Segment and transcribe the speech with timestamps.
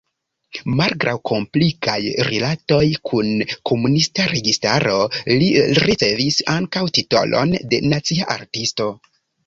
[0.77, 1.97] Malgraŭ komplikaj
[2.29, 3.31] rilatoj kun
[3.73, 4.97] komunista registaro
[5.37, 5.53] li
[5.85, 8.95] ricevis ankaŭ titolon de Nacia artisto.